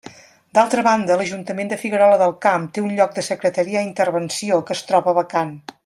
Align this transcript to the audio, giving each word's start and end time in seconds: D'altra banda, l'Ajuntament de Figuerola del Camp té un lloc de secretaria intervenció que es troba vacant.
D'altra 0.57 0.83
banda, 0.87 1.17
l'Ajuntament 1.19 1.69
de 1.73 1.77
Figuerola 1.83 2.15
del 2.23 2.33
Camp 2.47 2.65
té 2.77 2.85
un 2.87 2.95
lloc 3.01 3.13
de 3.19 3.25
secretaria 3.29 3.85
intervenció 3.91 4.59
que 4.71 4.79
es 4.79 4.83
troba 4.93 5.19
vacant. 5.21 5.55